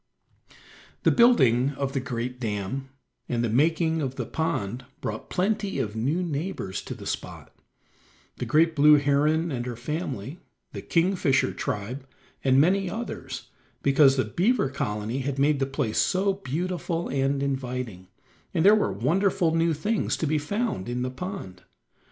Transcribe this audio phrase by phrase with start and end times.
[1.03, 2.89] The building of the great dam,
[3.29, 7.55] and the making of the pond brought plenty of new neighbors to the spot:
[8.37, 10.39] the great blue heron and her family,
[10.73, 12.07] the kingfisher tribe,
[12.43, 13.49] and many others,
[13.83, 18.07] because the Beaver Colony had made the place so beautiful and inviting,
[18.55, 21.61] and there were wonderful new things to be found in the pond.